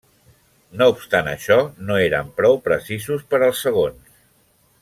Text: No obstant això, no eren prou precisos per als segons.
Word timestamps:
No 0.79 0.87
obstant 0.93 1.29
això, 1.33 1.57
no 1.89 1.99
eren 2.07 2.33
prou 2.41 2.59
precisos 2.71 3.29
per 3.35 3.45
als 3.49 3.63
segons. 3.69 4.21